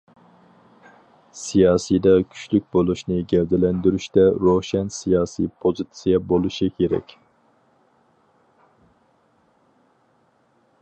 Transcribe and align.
سىياسىيدا 1.39 2.13
كۈچلۈك 2.31 2.65
بولۇشنى 2.77 3.19
گەۋدىلەندۈرۈشتە 3.33 4.25
روشەن 4.47 4.89
سىياسىي 4.97 5.51
پوزىتسىيە 5.65 6.23
بولۇشى 6.33 6.73
كېرەك. 6.81 7.17